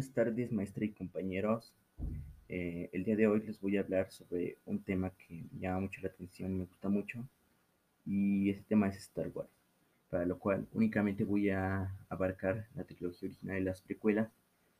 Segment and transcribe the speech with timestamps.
[0.00, 1.74] Buenas tardes, maestra y compañeros.
[2.48, 6.00] Eh, el día de hoy les voy a hablar sobre un tema que llama mucho
[6.00, 7.28] la atención, me gusta mucho,
[8.06, 9.50] y ese tema es Star Wars,
[10.08, 14.32] para lo cual únicamente voy a abarcar la trilogía original y las precuelas,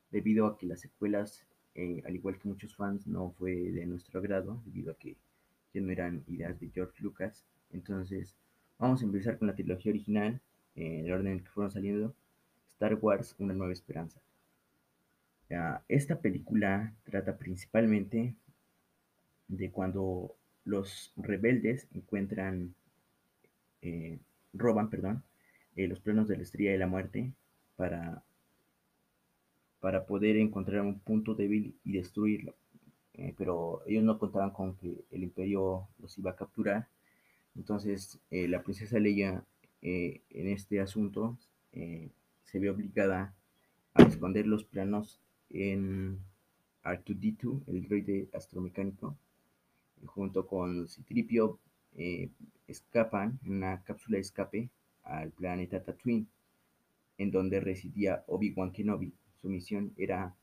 [0.09, 1.45] debido a que las secuelas,
[1.75, 5.17] eh, al igual que muchos fans, no fue de nuestro agrado, debido a que
[5.71, 7.45] ya no eran ideas de George Lucas.
[7.71, 8.35] Entonces,
[8.79, 10.41] vamos a empezar con la trilogía original,
[10.75, 12.15] eh, el orden en que fueron saliendo,
[12.69, 14.19] Star Wars, Una Nueva Esperanza.
[15.89, 18.35] Esta película trata principalmente
[19.49, 22.73] de cuando los rebeldes encuentran,
[23.81, 24.19] eh,
[24.53, 25.23] roban, perdón,
[25.75, 27.33] eh, los planos de la Estrella de la Muerte
[27.75, 28.23] para,
[29.81, 32.55] para poder encontrar un punto débil y destruirlo.
[33.15, 36.87] Eh, pero ellos no contaban con que el imperio los iba a capturar.
[37.55, 39.43] Entonces la princesa Leia
[39.81, 41.37] en este asunto
[41.73, 43.33] se ve obligada
[43.93, 45.19] a esconder los planos
[45.53, 46.19] en
[46.83, 49.17] R2D2, el droide astromecánico,
[50.05, 51.59] junto con Citripio,
[51.95, 52.29] eh,
[52.67, 54.69] escapan en una cápsula de escape
[55.03, 56.27] al planeta Tatooine,
[57.17, 59.13] en donde residía Obi-Wan Kenobi.
[59.41, 60.35] Su misión era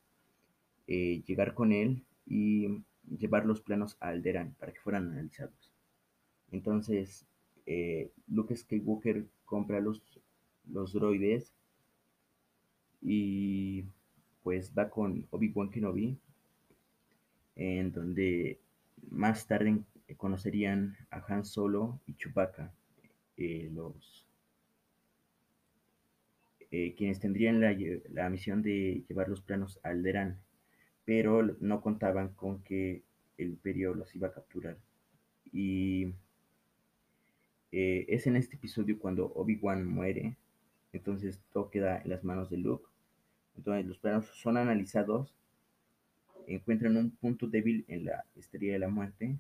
[0.87, 2.69] eh, llegar con él y
[3.19, 5.73] llevar los planos a Alderaan para que fueran analizados.
[6.51, 7.27] Entonces,
[7.67, 10.03] eh, Luke Skywalker compra los,
[10.71, 11.53] los droides
[13.03, 13.85] y
[14.43, 16.19] pues va con Obi-Wan Kenobi,
[17.57, 18.61] en donde
[19.11, 19.83] más tarde
[20.17, 22.73] conocerían a Han Solo y Chewbacca,
[23.37, 24.27] eh, los
[26.71, 30.39] eh, quienes tendrían la, misión de llevar los planos a Alderaan,
[31.05, 33.03] pero no contaban con que
[33.39, 34.77] el Imperio los iba a capturar.
[35.51, 36.13] Y
[37.73, 40.37] eh, es en este episodio cuando Obi-Wan muere,
[40.93, 42.87] entonces todo queda en las manos de Luke
[43.59, 45.35] entonces los planos son analizados,
[46.47, 49.37] encuentran un punto débil en la estrella de la muerte,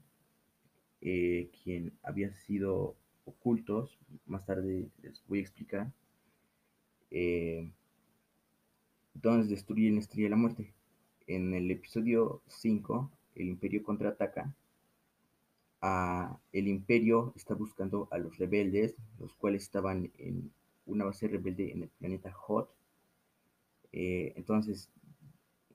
[1.01, 3.97] eh, quien había sido ocultos,
[4.27, 5.93] más tarde les voy a explicar.
[7.13, 7.71] Eh,
[9.15, 10.75] entonces destruyen la estrella de la muerte.
[11.29, 14.53] En el episodio 5, el imperio contraataca.
[16.53, 20.51] el imperio está buscando a los rebeldes, los cuales estaban en
[20.87, 22.78] una base rebelde en el planeta Hot
[23.93, 24.91] eh, entonces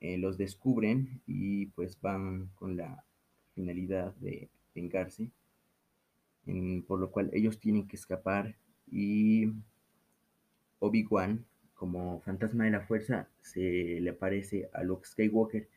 [0.00, 3.04] eh, los descubren y pues van con la
[3.54, 5.30] finalidad de vengarse,
[6.86, 8.54] por lo cual ellos tienen que escapar
[8.90, 9.50] y
[10.78, 15.68] Obi-Wan, como fantasma de la fuerza, se le aparece a Luke Skywalker,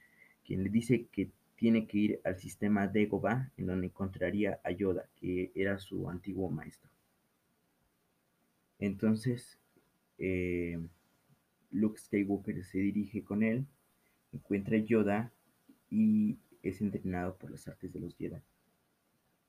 [0.46, 5.09] quien le dice que tiene que ir al sistema Dagobah, en donde encontraría a Yoda,
[5.16, 6.90] que era su antiguo maestro.
[8.80, 9.58] Entonces,
[10.19, 10.80] eh,
[11.72, 13.66] Luke Skywalker se dirige con él,
[14.32, 15.32] encuentra a Yoda
[15.90, 18.38] y es entrenado por las artes de los Jedi.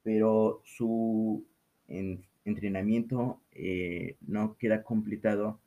[0.02, 1.46] Pero su
[2.44, 5.60] entrenamiento eh, no queda completado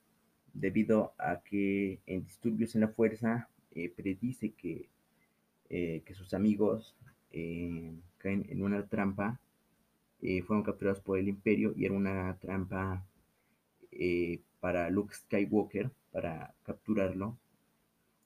[0.53, 4.89] debido a que en disturbios en la fuerza eh, predice que,
[5.69, 6.95] eh, que, sus amigos
[8.17, 9.39] caen en una trampa,
[10.45, 13.05] fueron capturados por el imperio y era una trampa
[14.59, 17.37] para Luke Skywalker para capturarlo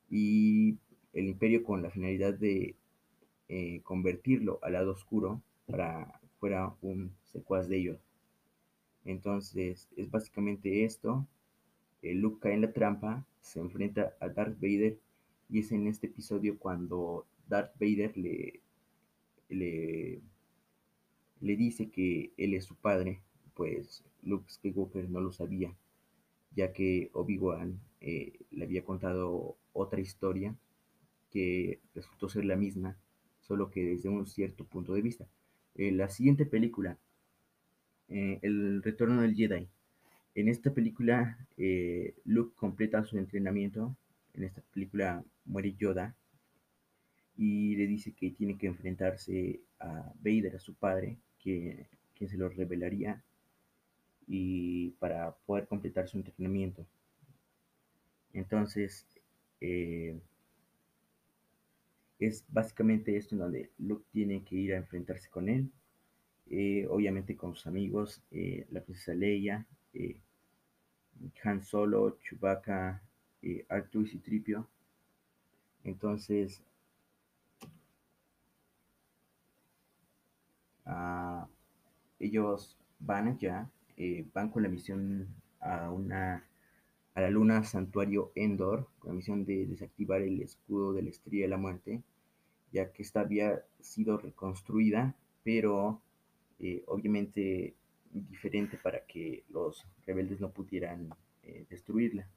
[0.10, 0.78] y
[1.14, 2.76] el imperio con la finalidad de
[3.48, 8.00] eh, convertirlo al lado oscuro para fuera un secuaz de ellos.
[9.06, 11.28] Entonces es básicamente esto.
[12.02, 15.00] Luke cae en la trampa, se enfrenta a Darth Vader
[15.50, 18.62] y es en este episodio cuando Darth Vader le,
[19.50, 20.22] le,
[21.42, 23.22] le dice que él es su padre,
[23.56, 25.76] pues Luke Skywalker no lo sabía
[26.56, 30.56] ya que Obi-Wan eh, le había contado otra historia
[31.32, 32.98] que resultó ser la misma,
[33.42, 35.28] solo que desde un cierto punto de vista.
[35.76, 36.98] Eh, la siguiente película,
[38.08, 39.68] eh, El Retorno del Jedi.
[40.36, 41.38] En esta película,
[42.26, 43.96] Luke completa su entrenamiento.
[44.34, 46.14] En esta película muere Yoda
[47.38, 52.38] y le dice que tiene que enfrentarse a Vader, a su padre, que, que se
[52.38, 53.24] lo revelaría
[54.28, 56.86] y para poder completar su entrenamiento.
[58.34, 59.06] Entonces,
[59.62, 60.20] eh,
[62.20, 65.72] es básicamente esto en donde Luke tiene que ir a enfrentarse con él,
[66.50, 69.66] eh, obviamente con sus amigos, eh, la princesa Leia,
[71.44, 73.02] Han Solo, Chewbacca,
[73.70, 74.68] Arthur y Tripio.
[75.84, 76.62] Entonces,
[80.86, 81.48] ah,
[82.20, 85.28] ellos van allá eh, van con la misión
[85.60, 86.44] a una
[87.16, 91.46] a la luna santuario Endor con la misión de desactivar el escudo de la estrella
[91.46, 92.04] de la muerte,
[92.72, 96.02] ya que esta había sido reconstruida, pero
[96.60, 97.74] eh, obviamente
[98.12, 101.10] diferente para que los rebeldes no pudieran
[101.44, 102.28] eh, destruirla,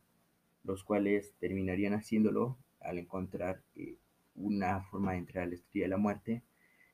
[0.64, 3.96] los cuales terminarían haciéndolo al encontrar eh,
[4.36, 6.42] una forma de entrar a la estrella de la muerte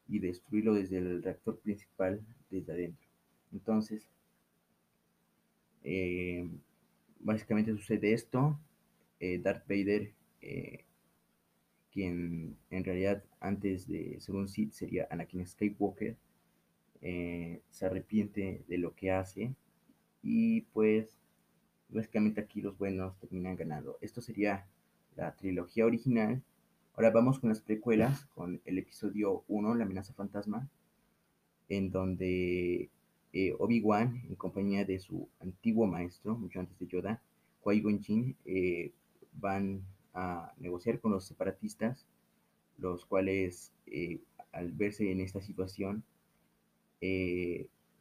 [0.09, 2.21] y destruirlo desde el reactor principal
[2.51, 3.09] desde adentro.
[3.53, 4.09] Entonces,
[5.85, 6.49] eh,
[7.21, 8.59] básicamente sucede esto.
[9.21, 10.85] Eh, Darth Vader, eh,
[11.93, 16.17] quien en realidad antes de ser un Sith sería Anakin Skywalker,
[17.01, 19.55] eh, se arrepiente de lo que hace
[20.23, 21.19] y pues
[21.89, 23.99] básicamente aquí los buenos terminan ganando.
[24.01, 24.67] Esto sería
[25.17, 26.43] la trilogía original.
[26.95, 30.69] Ahora vamos con las precuelas, con el episodio 1, La amenaza fantasma,
[31.69, 32.91] en donde
[33.37, 37.21] eh, Obi-Wan, en compañía de su antiguo maestro, mucho antes de Yoda,
[37.65, 38.93] Qui-Gon Jinn, eh,
[39.33, 39.83] van
[40.13, 42.07] a negociar con los separatistas,
[42.79, 44.21] los cuales eh,
[44.53, 46.05] al verse en esta situación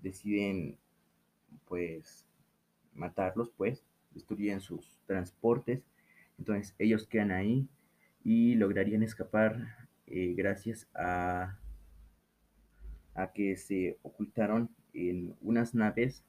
[0.02, 0.78] deciden
[1.68, 2.26] pues
[2.94, 5.84] matarlos, pues destruyen sus transportes,
[6.38, 7.68] entonces ellos quedan ahí
[8.24, 11.58] y lograrían escapar gracias a
[13.34, 16.24] que se ocultaron en unas naves,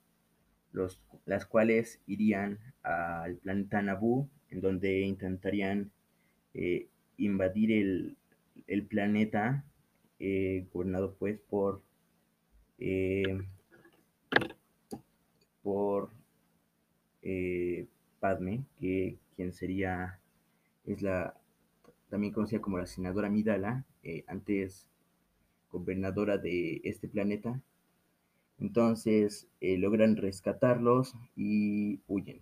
[0.73, 5.91] los, las cuales irían al planeta Naboo, en donde intentarían
[6.55, 8.17] eh, invadir el,
[8.67, 9.65] el planeta
[10.19, 11.83] eh, gobernado pues por
[12.79, 13.39] eh,
[15.63, 16.11] por
[17.23, 17.87] eh,
[18.21, 20.19] Padme, que quien sería
[20.87, 21.35] es la
[22.11, 23.85] también conocida como la senadora Midala,
[24.29, 24.87] antes
[25.71, 27.61] gobernadora de este planeta.
[28.59, 32.41] Entonces eh, logran rescatarlos y huyen.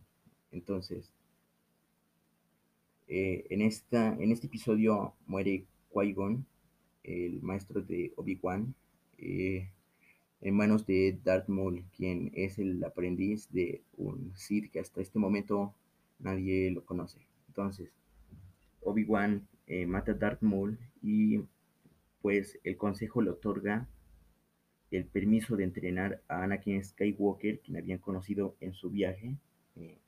[0.50, 1.12] Entonces,
[3.09, 6.44] eh, en, esta, en este episodio muere Qui-Gon,
[7.05, 8.75] el maestro de Obi-Wan,
[9.19, 9.69] eh,
[10.41, 15.19] en manos de Darth Maul, quien es el aprendiz de un Sith que hasta este
[15.19, 15.75] momento
[16.19, 17.19] nadie lo conoce.
[17.49, 17.91] Entonces,
[18.82, 19.47] Obi-Wan
[19.87, 21.41] mata a Darth Maul y
[22.20, 23.88] pues el consejo le otorga
[24.93, 29.37] el permiso de entrenar a Anakin Skywalker, quien habían conocido en su viaje,
[29.77, 29.99] eh,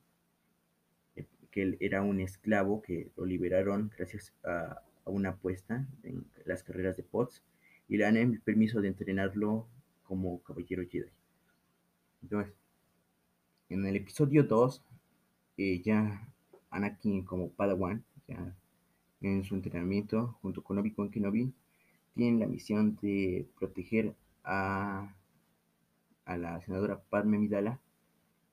[1.50, 6.62] que él era un esclavo que lo liberaron gracias a, a una apuesta en las
[6.62, 7.42] carreras de POTS
[7.88, 9.66] y le dan el permiso de entrenarlo
[10.02, 11.10] como caballero Jedi.
[12.22, 12.54] Entonces,
[13.68, 14.82] en el episodio 2,
[15.58, 16.28] eh, ya
[16.70, 18.54] Anakin como Padawan, ya
[19.20, 21.52] en su entrenamiento junto con Obi-Wan Kenobi,
[22.14, 24.14] tienen la misión de proteger
[24.44, 25.14] a,
[26.24, 27.80] a la senadora Padme Midala,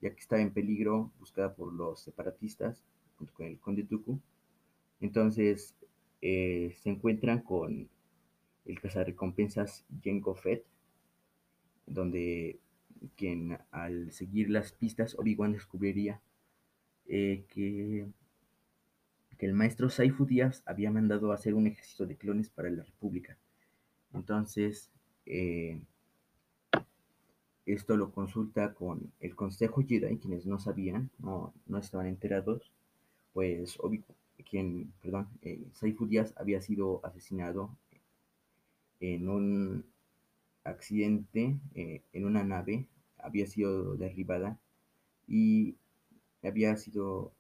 [0.02, 2.84] ya que estaba en peligro buscada por los separatistas
[3.18, 4.20] junto con el conde Dooku.
[5.00, 5.76] Entonces
[6.22, 7.90] eh, se encuentran con
[8.66, 10.66] el cazarrecompensas Jango Fett,
[11.86, 12.60] donde
[13.16, 16.22] quien al seguir las pistas Obi-Wan descubriría
[17.08, 18.08] eh, que,
[19.38, 22.84] que, el maestro Saifu Díaz había mandado a hacer un ejército de clones para la
[22.84, 23.38] República.
[24.14, 24.91] Entonces,
[25.26, 25.80] eh,
[27.66, 32.72] esto lo consulta con el Consejo Jedi, quienes no sabían, no, no estaban enterados,
[33.34, 34.04] pues Obi
[34.44, 35.62] quien, perdón, eh,
[36.36, 37.70] había sido asesinado
[39.00, 39.86] en un
[40.64, 42.88] accidente eh, en una nave,
[43.18, 44.60] había sido derribada
[45.28, 45.76] y
[46.44, 47.32] había sido,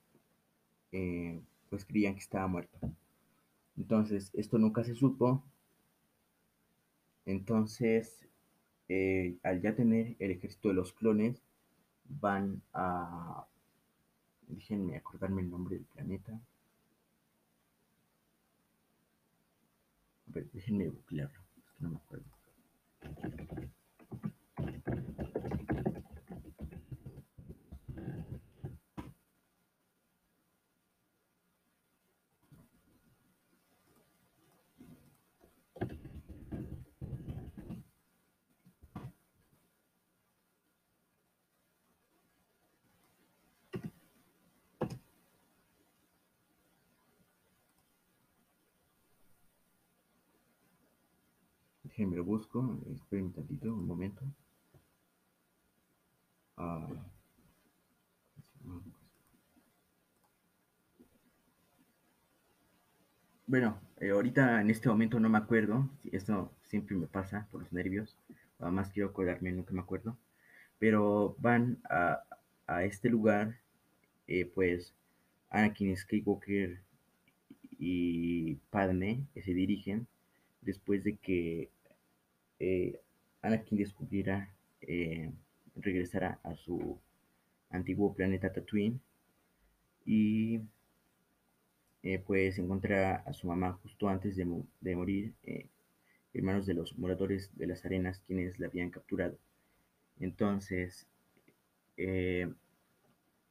[0.91, 2.79] eh, pues creían que estaba muerto.
[3.77, 5.43] Entonces, esto nunca se supo.
[7.25, 8.27] Entonces,
[8.89, 11.41] eh, al ya tener el ejército de los clones,
[12.05, 13.47] van a...
[14.47, 16.33] Déjenme acordarme el nombre del planeta.
[20.27, 22.25] A ver, déjenme googlearlo, es que no me acuerdo.
[52.01, 54.24] Déjenme lo busco, esperen un tantito, un momento.
[56.58, 56.88] Ah,
[63.46, 67.72] bueno, eh, ahorita en este momento no me acuerdo, esto siempre me pasa por los
[67.72, 68.17] nervios,
[68.58, 70.17] además quiero acordarme, nunca me acuerdo,
[70.79, 72.24] pero van a,
[72.65, 73.60] a este lugar,
[74.25, 74.96] eh, pues
[75.51, 76.81] Anakin Skywalker
[77.77, 80.08] y Padme se dirigen
[80.62, 81.70] después de que
[82.62, 83.00] eh,
[83.41, 84.38] Anakin descubriera,
[84.82, 85.32] eh,
[85.75, 86.98] regresara a su
[87.72, 89.00] antiguo planeta Tatooine
[90.06, 90.62] y
[92.03, 94.46] eh, pues encuentra a su mamá justo antes de,
[94.82, 95.68] de morir eh,
[96.34, 99.38] en manos de los moradores de las arenas quienes la habían capturado.
[100.20, 101.08] Entonces
[101.98, 102.51] eh,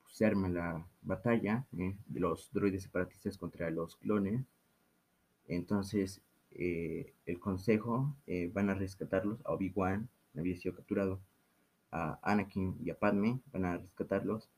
[0.09, 4.43] se arma la batalla eh, de los droides separatistas contra los clones.
[5.49, 9.41] Entonces eh, el consejo eh, van a rescatarlos.
[9.45, 11.21] A Obi-Wan había sido capturado.
[11.93, 14.49] A Anakin y a Padme van a rescatarlos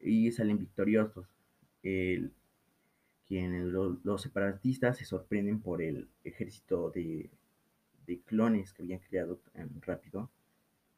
[0.00, 1.26] y salen victoriosos.
[3.28, 7.30] Los separatistas se sorprenden por el ejército de,
[8.06, 10.30] de clones que habían creado tan rápido,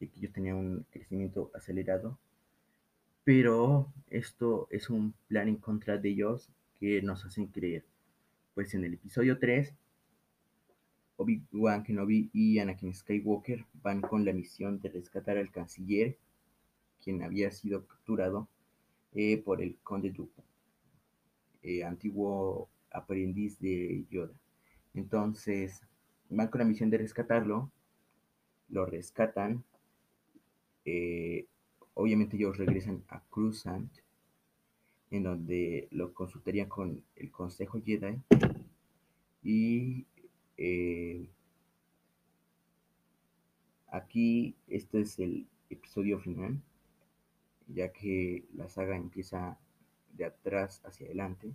[0.01, 2.19] de que ellos tenían un crecimiento acelerado,
[3.25, 7.85] pero esto es un plan en contra de ellos que nos hacen creer.
[8.55, 9.75] Pues en el episodio 3,
[11.17, 16.17] Obi-Wan Kenobi y Anakin Skywalker van con la misión de rescatar al canciller,
[17.03, 18.49] quien había sido capturado
[19.15, 20.43] eh, por el conde Dooku
[21.67, 24.35] eh, antiguo aprendiz de Yoda.
[24.95, 25.83] Entonces,
[26.31, 27.71] van con la misión de rescatarlo,
[28.69, 29.65] lo rescatan,
[30.85, 31.47] eh,
[31.95, 33.91] obviamente ellos regresan a Cruzant,
[35.11, 38.17] en donde lo consultarían con el Consejo Jedi
[39.43, 40.07] y
[40.59, 41.29] eh,
[43.89, 46.61] aquí este es el episodio final,
[47.69, 49.59] ya que la saga empieza
[50.13, 51.53] de atrás hacia adelante.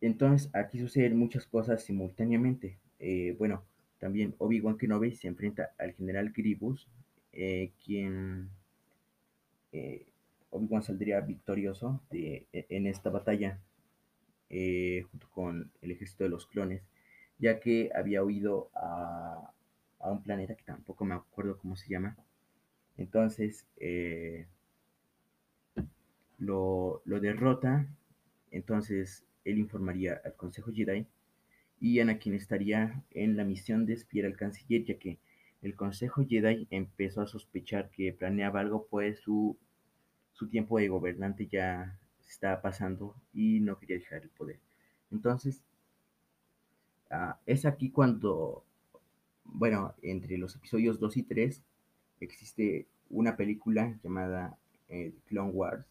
[0.00, 2.78] Entonces aquí suceden muchas cosas simultáneamente.
[2.98, 3.62] Eh, bueno,
[3.98, 6.88] también Obi-Wan Kenobi se enfrenta al general Grievous,
[7.32, 8.50] eh, quien
[10.50, 13.60] Obi-Wan saldría victorioso e, en esta batalla
[15.10, 16.82] junto con el ejército de los clones,
[17.42, 19.52] ya que había huido a,
[20.00, 22.16] a, un planeta que tampoco me acuerdo cómo se llama.
[22.96, 24.46] Entonces, eh,
[26.38, 27.86] lo, lo derrota,
[28.50, 31.06] entonces él informaría al Consejo Jedi
[31.80, 35.18] y Anakin estaría en la misión de espiar al canciller, ya que
[35.62, 39.56] el Consejo Jedi empezó a sospechar que planeaba algo, pues su,
[40.32, 44.60] su tiempo de gobernante ya estaba pasando y no quería dejar el poder.
[45.10, 45.62] Entonces,
[47.12, 48.64] uh, es aquí cuando,
[49.44, 51.62] bueno, entre los episodios 2 y 3
[52.20, 54.56] existe una película llamada
[54.88, 55.86] eh, Clone Wars,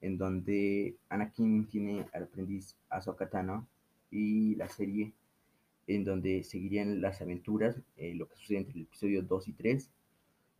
[0.00, 3.66] en donde Anakin tiene al aprendiz Ahsoka Tano
[4.10, 5.12] y la serie
[5.86, 9.90] en donde seguirían las aventuras, eh, lo que sucede entre el episodio 2 y 3,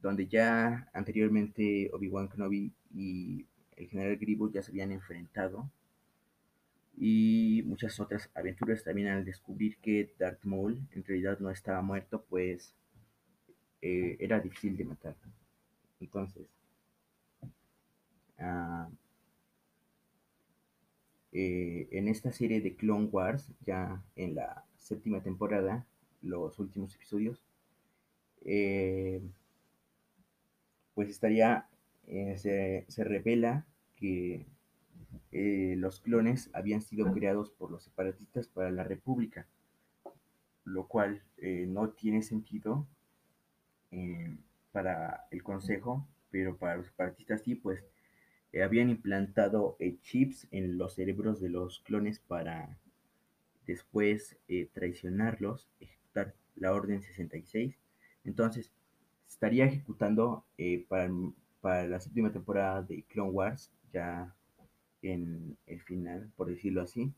[0.03, 3.47] donde ya anteriormente Obi-Wan Kenobi y
[3.77, 5.71] el general Grievous ya se habían enfrentado
[6.97, 12.25] y muchas otras aventuras también al descubrir que Darth Maul en realidad no estaba muerto,
[12.29, 12.75] pues
[13.83, 15.15] eh, era difícil de matar.
[16.01, 16.47] Entonces,
[18.39, 18.91] uh,
[21.33, 25.87] eh, en esta serie de Clone Wars, ya en la séptima temporada,
[26.23, 27.43] los últimos episodios,
[28.45, 29.21] eh,
[30.95, 31.67] pues estaría,
[32.07, 34.47] se, se, revela que
[35.33, 39.47] eh, los clones habían sido creados por los separatistas para la República,
[40.65, 42.87] lo cual eh, no tiene sentido
[44.73, 47.85] para el Consejo, pero para los separatistas sí, pues
[48.55, 52.79] eh, habían implantado eh, chips en los cerebros de los clones para
[53.67, 57.77] después eh, traicionarlos, ejecutar la Orden 66.
[58.25, 58.73] Entonces,
[59.29, 61.11] estaría ejecutando eh, para,
[61.61, 64.33] para, la séptima temporada de Clone Wars, ya
[65.13, 67.13] en el final, por decirlo así.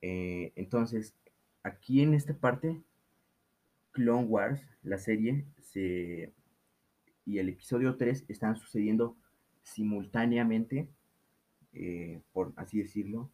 [0.00, 1.14] entonces,
[1.62, 2.82] aquí en esta parte,
[3.92, 6.32] Clone Wars, la serie, se,
[7.24, 9.16] y el episodio 3 están sucediendo
[9.62, 10.88] simultáneamente,
[11.72, 13.30] eh, por así decirlo.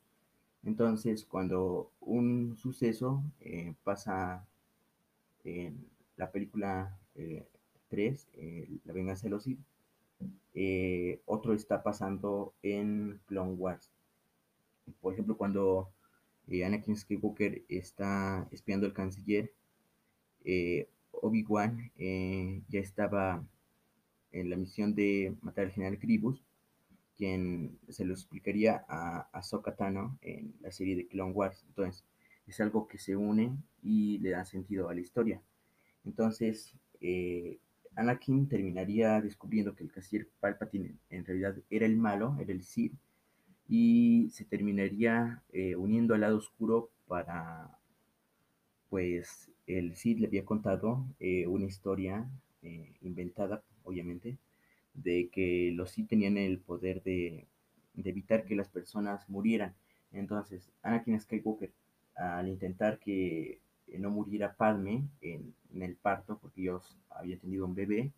[0.64, 4.46] Entonces, cuando un suceso eh, pasa
[5.44, 7.46] en la película eh,
[7.88, 9.60] 3, eh, La venganza de los Sith,
[10.60, 13.92] eh, otro está pasando en Clone Wars.
[15.00, 15.92] Por ejemplo, cuando
[16.48, 19.52] Anakin Skywalker está espiando al canciller,
[21.12, 23.46] Obi-Wan ya estaba
[24.32, 26.42] en la misión de matar al general Grievous,
[27.16, 31.64] quien se lo explicaría a, a Tano en la serie de Clone Wars.
[31.68, 32.04] Entonces,
[32.48, 35.40] es algo que se une y le da sentido a la historia.
[36.04, 37.58] Entonces, eh,
[37.98, 42.94] Anakin terminaría descubriendo que el canciller Palpatine en realidad era el malo, era el Sith,
[43.68, 47.76] y se terminaría eh, uniendo al lado oscuro para,
[48.88, 52.30] pues, el Cid le había contado eh, una historia
[52.62, 54.38] eh, inventada, obviamente,
[54.94, 57.48] de que los Sith tenían el poder de,
[57.94, 59.74] de, evitar que las personas murieran.
[60.12, 61.72] Entonces, Anakin Skywalker,
[62.14, 63.60] al intentar que
[63.98, 68.12] no muriera Padme en, el parto, porque ellos habían tenido un bebé,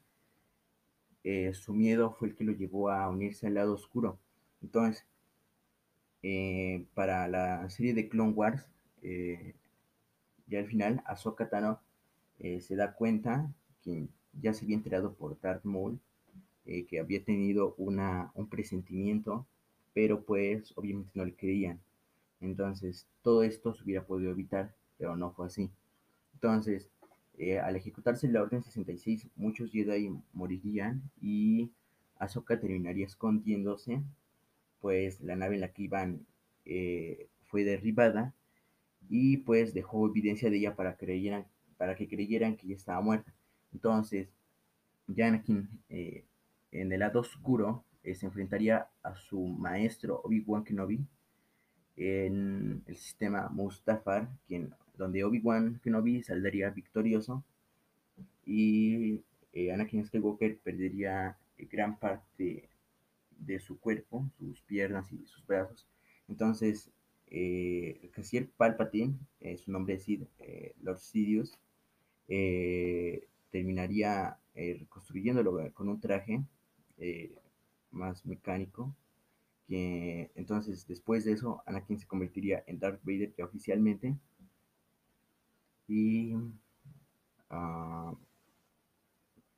[1.24, 4.18] eh, su miedo fue el que lo llevó a unirse al lado oscuro.
[4.62, 5.04] Entonces,
[6.22, 8.66] eh, para la serie de Clone Wars,
[9.02, 9.54] eh,
[10.46, 11.80] ya al final, Ahsoka Tano
[12.38, 16.00] eh, se da cuenta que ya se había enterado por Darth Maul
[16.66, 19.46] eh, que había tenido una, un presentimiento,
[19.94, 21.80] pero pues obviamente no le creían.
[22.40, 25.70] Entonces, todo esto se hubiera podido evitar, pero no fue así.
[26.34, 26.90] Entonces,
[27.38, 31.70] eh, al ejecutarse la Orden 66, muchos Jedi morirían y
[32.18, 34.02] Ahsoka terminaría escondiéndose,
[34.78, 36.26] pues la nave en la que iban
[36.66, 38.34] eh, fue derribada
[39.08, 41.46] y pues dejó evidencia de ella para, creyeran,
[41.78, 43.32] para que creyeran que ella estaba muerta.
[43.72, 44.28] Entonces,
[45.08, 46.26] Anakin eh,
[46.72, 51.06] en el lado oscuro se enfrentaría a su maestro Obi-Wan Kenobi
[51.96, 57.42] en el sistema Mustafar, quien, donde Obi-Wan Kenobi saldría victorioso
[58.44, 59.22] y
[59.54, 62.68] eh, Anakin Skywalker perdería gran parte
[63.38, 65.86] de su cuerpo, sus piernas y sus brazos.
[66.28, 66.90] Entonces,
[67.28, 68.10] eh,
[68.58, 71.58] Palpatine, eh, su nombre es eh, Lord Sidious,
[72.28, 76.44] eh, terminaría eh, reconstruyéndolo con un traje
[77.90, 78.94] más mecánico.
[79.66, 84.14] Que, entonces, después de eso, Anakin se convertiría en Darth Vader ya oficialmente.
[85.90, 86.34] Y.
[87.50, 88.14] Uh,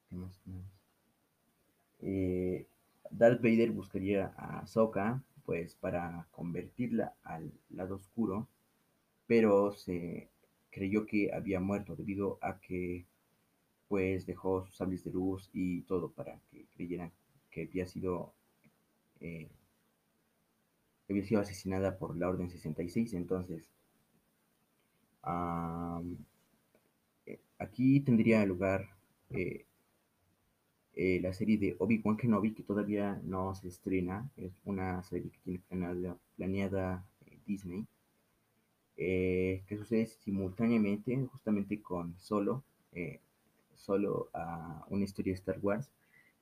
[0.08, 0.40] ¿qué más?
[2.00, 2.66] Eh,
[3.10, 8.48] Darth Vader buscaría a Ahsoka pues para convertirla al lado oscuro,
[9.26, 10.30] pero se
[10.70, 13.04] creyó que había muerto debido a que
[13.88, 17.12] pues dejó sus sables de luz y todo para que creyeran
[17.50, 18.32] que había sido
[19.20, 19.50] eh,
[21.10, 23.12] había sido asesinada por la Orden 66.
[23.12, 23.68] Entonces,
[25.24, 26.16] um,
[27.58, 28.88] aquí tendría lugar
[29.30, 29.64] eh,
[30.94, 35.38] eh, la serie de Obi-Wan Kenobi, que todavía no se estrena, es una serie que
[35.44, 36.04] tiene
[36.36, 37.04] planeada,
[37.46, 37.86] Disney,
[38.96, 42.62] que sucede simultáneamente, justamente con Solo,
[43.74, 44.28] Solo
[44.90, 45.90] una historia de Star Wars,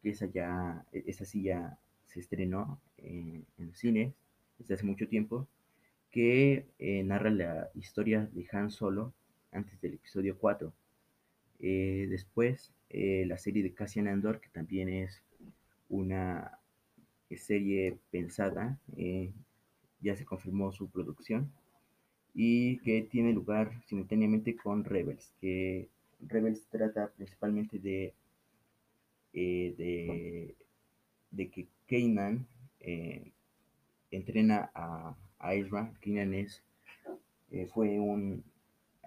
[0.02, 4.12] que esa ya, esa sí ya se estrenó en los cines
[4.58, 5.46] desde hace mucho tiempo,
[6.10, 9.12] que eh, narra la historia de Han Solo
[9.52, 10.72] antes del episodio 4.
[11.60, 15.22] Eh, después, eh, la serie de Cassian Andor, que también es
[15.88, 16.58] una
[17.36, 18.78] serie pensada,
[20.00, 21.52] ya se confirmó su producción
[22.34, 25.88] y que tiene lugar simultáneamente con Rebels, que
[26.20, 28.14] Rebels trata principalmente de,
[29.32, 30.56] de,
[31.50, 32.46] que Kanan
[34.10, 35.92] entrena a, a Ezra.
[36.00, 36.62] Kanan es,
[37.50, 38.44] eh, fue un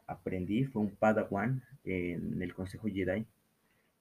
[0.08, 3.26] aprendiz, fue un padawan en el Consejo Jedi,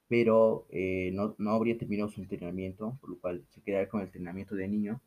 [0.07, 4.07] pero eh, no, no, habría terminado su entrenamiento, por lo cual se quedaría con el
[4.07, 5.01] entrenamiento de niño,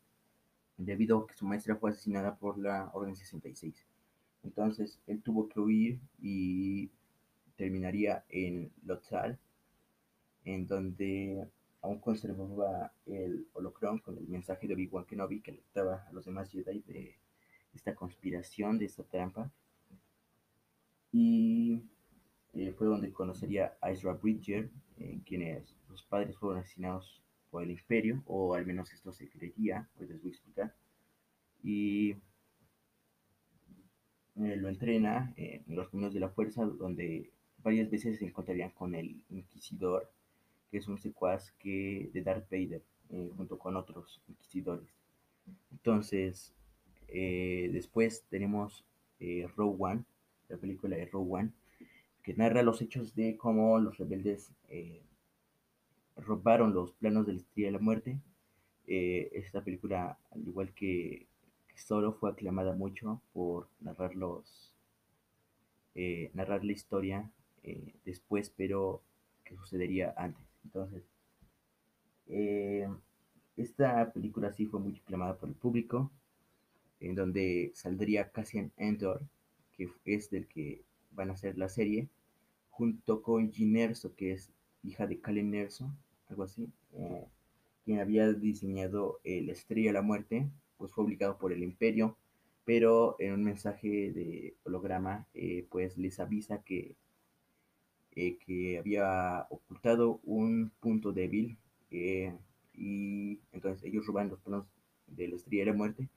[0.77, 3.85] debido a que su maestra fue asesinada por la Orden 66.
[4.43, 6.89] Entonces él tuvo que huir y
[7.55, 9.37] terminaría en Lothal,
[10.45, 11.47] en donde
[11.87, 16.51] aún conservaba el holocron con el mensaje de Obi-Wan Kenobi que alertaba a los demás
[16.51, 17.15] Jedi de
[17.73, 19.49] esta conspiración, de esta trampa.
[21.11, 21.81] Y
[22.53, 27.71] eh, fue donde conocería a Ezra Bridger, eh, quienes sus padres fueron asesinados por el
[27.71, 30.75] imperio, o al menos esto se creería, pues les voy a explicar.
[31.63, 32.11] Y
[34.35, 37.31] eh, lo entrena en los caminos de la fuerza, donde
[37.63, 40.11] varias veces se encontrarían con el Inquisidor,
[40.69, 44.89] que es un secuaz de Darth Vader, eh, junto con otros inquisidores.
[45.71, 46.53] Entonces,
[47.07, 48.85] eh, después tenemos
[49.19, 50.03] eh, Rogue One,
[50.49, 51.51] la película de Rogue One,
[52.23, 55.01] que narra los hechos de cómo los rebeldes eh,
[56.17, 58.19] robaron los planos de la Estrella de la Muerte.
[58.85, 61.27] Esta película, al igual que,
[61.67, 64.73] que, Solo, fue aclamada mucho por narrar, los,
[66.33, 67.29] narrar la historia
[68.05, 69.01] después, pero
[69.43, 70.46] que sucedería antes.
[70.67, 71.03] Entonces,
[72.27, 72.89] eh,
[73.55, 76.11] esta película sí fue muy aclamada por el público,
[76.99, 79.21] en donde saldría Cassian Andor,
[79.77, 82.09] que es del que van a hacer la serie,
[82.69, 84.51] junto con Jean Erso, que es
[84.83, 85.89] hija de Kalen Erso,
[86.29, 87.25] algo así, eh,
[87.85, 92.17] quien había diseñado la Estrella de la Muerte, pues fue obligado por el imperio,
[92.65, 96.97] pero en un mensaje de holograma eh, pues les avisa que,
[98.19, 101.55] eh, que había ocultado un punto débil
[101.91, 102.35] eh,
[102.73, 104.65] y entonces ellos roban los planos
[105.05, 106.09] de la estrella de muerte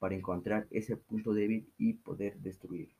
[0.00, 2.92] para encontrar ese punto débil y poder destruirlo.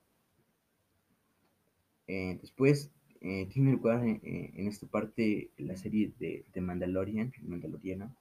[2.07, 8.14] Eh, después tiene lugar en, esta parte la serie de, de Mandalorian, Mandaloriano,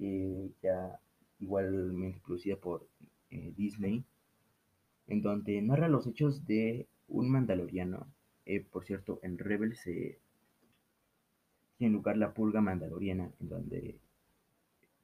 [0.00, 0.98] eh, ya
[1.38, 2.88] igualmente producida por
[3.30, 4.02] Disney,
[5.06, 8.08] en donde narra los hechos de un mandaloriano.
[8.48, 10.18] Eh, por cierto, en Rebels se
[11.76, 14.00] tiene lugar la purga mandaloriana, en donde,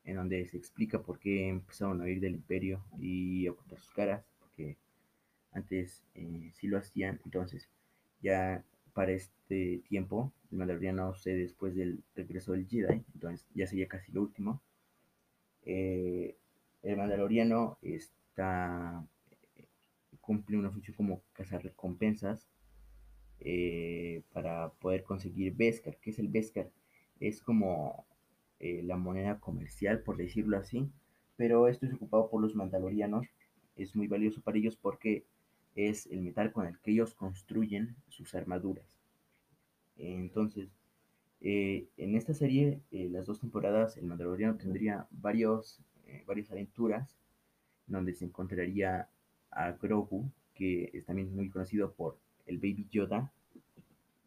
[0.04, 4.24] en donde se explica por qué empezaron a huir del imperio y ocultar sus caras,
[4.40, 4.78] porque
[5.52, 7.68] antes eh, sí lo hacían, entonces
[8.22, 13.88] ya para este tiempo, el Mandaloriano sucede después del regreso del Jedi, entonces ya sería
[13.88, 14.62] casi lo último.
[15.66, 16.34] Eh,
[16.82, 19.06] el Mandaloriano está
[20.22, 22.48] cumple una función como cazar recompensas
[23.44, 25.98] eh, para poder conseguir Beskar.
[25.98, 26.70] ¿Qué es el Beskar?
[27.20, 28.06] Es como
[28.58, 30.90] eh, la moneda comercial, por decirlo así,
[31.36, 33.26] pero esto es ocupado por los mandalorianos.
[33.76, 35.24] Es muy valioso para ellos porque
[35.74, 38.98] es el metal con el que ellos construyen sus armaduras.
[39.96, 40.70] Entonces,
[41.40, 45.80] eh, en esta serie, las dos temporadas, el Mandaloriano tendría varios,
[46.26, 47.16] varias aventuras
[47.86, 49.08] donde se encontraría
[49.50, 53.32] a Grogu, que es también muy conocido por el Baby Yoda,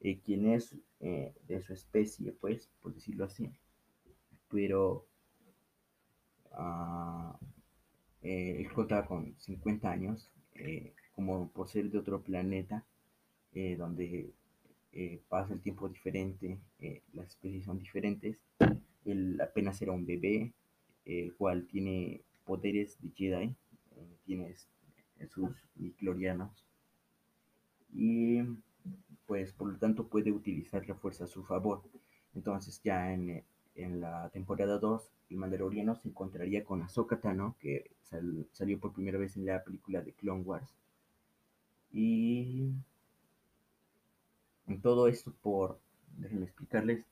[0.01, 3.51] eh, quien es eh, de su especie, pues, por decirlo así.
[4.49, 5.07] Pero
[6.51, 7.33] uh,
[8.21, 10.31] él contaba con 50 años,
[11.15, 12.85] como por ser de otro planeta,
[13.77, 14.33] donde
[14.99, 18.41] eh, pasa el tiempo diferente, eh, las especies son diferentes.
[19.05, 20.53] Él apenas era un bebé,
[21.05, 23.55] el cual tiene poderes de Jedi,
[23.95, 24.55] eh, tiene
[25.29, 26.65] sus miclorianos
[27.93, 28.41] y
[29.25, 31.83] pues por lo tanto puede utilizar la fuerza a su favor.
[32.35, 33.43] Entonces ya en,
[33.75, 38.93] en la temporada 2 el Mandaloriano se encontraría con Ahsoka Tano, que sal, salió por
[38.93, 40.73] primera vez en la película de Clone Wars.
[41.91, 42.71] Y
[44.81, 45.79] todo esto por,
[46.17, 47.05] déjenme explicarles,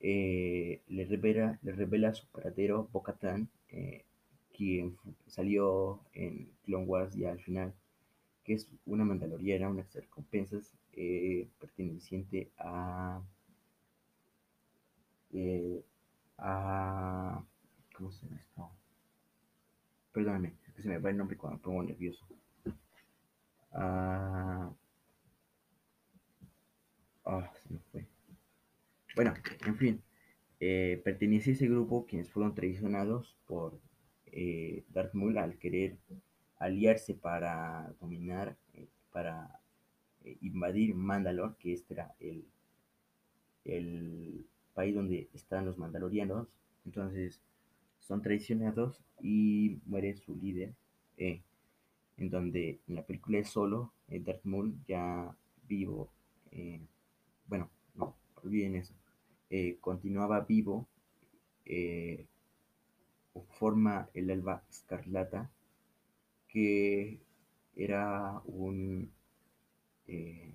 [0.00, 4.04] eh, le, revela, le revela su paradero Bocatan, eh,
[4.56, 7.74] quien salió en Clone Wars ya al final,
[8.44, 13.22] que es una mandaloriana, una recompensas eh, perteneciente a,
[15.32, 15.82] eh,
[16.38, 17.42] a,
[17.96, 18.70] ¿cómo se llama esto?
[20.12, 22.24] Perdóname, es que se me va el nombre cuando me pongo nervioso.
[23.72, 24.70] A,
[27.24, 28.06] Oh, se me fue.
[29.16, 29.34] Bueno,
[29.66, 30.02] en fin,
[30.60, 33.80] eh, pertenece a ese grupo quienes fueron traicionados por
[34.26, 35.96] eh, Darth Maul al querer
[36.58, 39.60] aliarse para dominar, eh, para
[40.24, 42.44] eh, invadir Mandalor, que este era el,
[43.64, 46.48] el país donde están los mandalorianos.
[46.84, 47.40] Entonces
[48.00, 50.74] son traicionados y muere su líder,
[51.16, 51.42] eh,
[52.16, 55.34] en donde en la película es solo, Darth Maul ya
[55.66, 56.10] vivo
[57.46, 58.94] bueno, no, olviden eso,
[59.50, 60.88] eh, continuaba vivo,
[61.64, 62.26] eh,
[63.58, 65.50] forma el alba escarlata,
[66.54, 67.20] que
[67.76, 69.12] era un,
[70.08, 70.54] eh,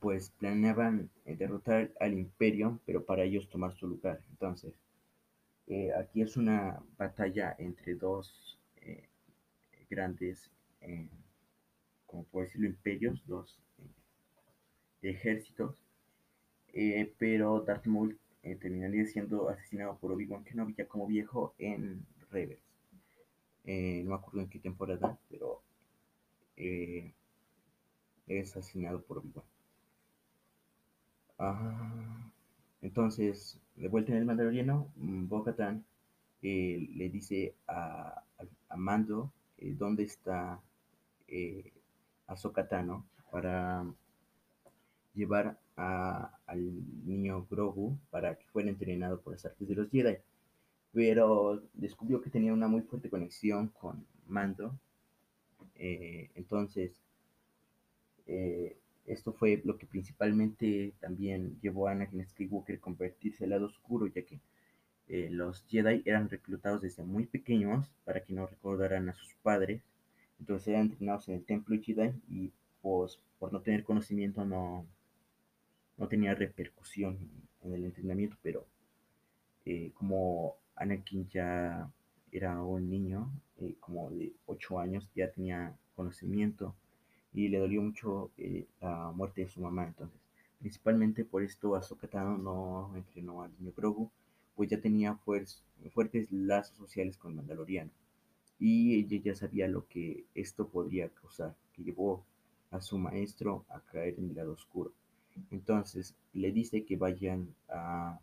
[0.00, 4.20] pues planeaban derrotar al imperio, pero para ellos tomar su lugar.
[4.30, 4.74] Entonces,
[5.68, 9.08] eh, aquí es una batalla entre dos eh,
[9.90, 10.50] grandes,
[10.82, 11.08] eh,
[12.06, 13.60] como puedo decirlo, imperios, dos
[15.02, 15.84] ejércitos,
[16.72, 22.04] eh, pero Darth Maul eh, terminaría siendo asesinado por Obi-Wan Kenobi ya como viejo en
[22.32, 22.73] Rebels.
[23.64, 25.62] Eh, no me acuerdo en qué temporada, pero
[28.26, 29.44] es asesinado por Obi-Wan.
[31.38, 32.30] Ah,
[32.82, 35.84] entonces, de vuelta en el Mandaloriano, mm, Bo-Katan
[36.42, 38.22] le dice a,
[38.68, 40.60] a Mando dónde está
[42.26, 43.84] Ahsoka Tano para
[45.14, 50.16] llevar a, al niño Grogu para que fuera entrenado por las artes de los Jedi.
[50.94, 54.78] Pero descubrió que tenía una muy fuerte conexión con Mando.
[55.74, 56.92] Eh, entonces,
[58.26, 58.76] eh,
[59.06, 64.06] esto fue lo que principalmente también llevó a Anakin Skywalker a convertirse al lado oscuro,
[64.06, 64.38] ya que
[65.08, 69.82] eh, los Jedi eran reclutados desde muy pequeños para que no recordaran a sus padres.
[70.38, 72.52] Entonces eran entrenados en el templo Jedi y
[72.82, 74.86] pues por no tener conocimiento no,
[75.96, 77.18] no tenía repercusión
[77.62, 78.64] en el entrenamiento, pero
[79.94, 81.90] como Anakin ya
[82.32, 86.74] era un niño eh, como de 8 años, ya tenía conocimiento
[87.32, 89.86] y le dolió mucho eh, la muerte de su mamá.
[89.86, 90.20] Entonces,
[90.58, 94.10] principalmente por esto Ahsoka Tano no entrenó al niño Grogu,
[94.54, 95.62] pues ya tenía fuertes
[96.30, 97.90] lazos sociales con Mandaloriano.
[98.58, 102.24] Y ella ya sabía lo que esto podría causar, que llevó
[102.70, 104.92] a su maestro a caer en el lado oscuro.
[105.50, 108.20] Entonces le dice que vayan a,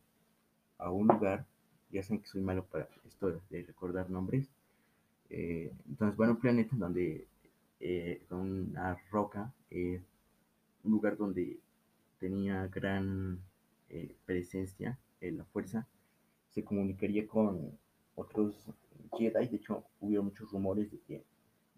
[0.77, 1.45] a un lugar,
[1.91, 4.49] ya saben que soy malo para esto de recordar nombres,
[5.29, 7.27] eh, entonces a un planeta donde
[7.79, 10.01] eh, una roca, eh,
[10.83, 11.57] un lugar donde
[12.19, 13.39] tenía gran
[13.89, 15.87] eh, presencia en la fuerza,
[16.49, 17.71] se comunicaría con
[18.15, 18.67] otros
[19.17, 19.47] Jedi.
[19.47, 21.23] De hecho, hubo muchos rumores de que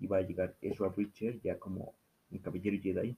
[0.01, 1.93] iba a llegar Ezra Bridger ya como
[2.31, 3.15] un caballero Jedi,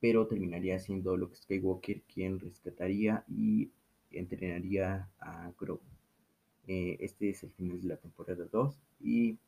[0.00, 3.70] pero terminaría siendo Luke Skywalker quien rescataría y
[4.18, 5.82] entrenaría a Grogu.
[6.66, 9.38] Eh, este es el final de la temporada 2 y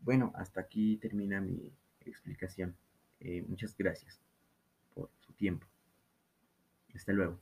[0.00, 1.72] bueno, hasta aquí termina mi
[2.04, 2.74] explicación.
[3.20, 4.20] Eh, muchas gracias
[4.94, 5.66] por su tiempo.
[6.94, 7.38] Hasta luego.